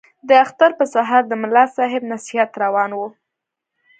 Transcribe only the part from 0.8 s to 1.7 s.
سهار د ملا